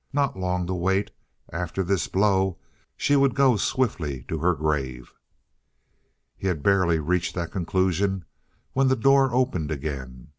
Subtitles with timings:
[0.11, 1.11] Not long to wait;
[1.53, 2.57] after this blow
[2.97, 5.13] she would go swiftly to her grave.
[6.35, 8.25] He had barely reached that conclusion
[8.73, 10.29] when the door opened again.